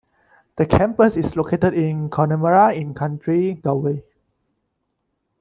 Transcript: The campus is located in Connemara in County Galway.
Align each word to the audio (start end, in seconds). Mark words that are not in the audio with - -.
The 0.55 0.65
campus 0.65 1.15
is 1.15 1.35
located 1.37 1.75
in 1.75 2.09
Connemara 2.09 2.73
in 2.73 2.95
County 2.95 3.53
Galway. 3.53 4.01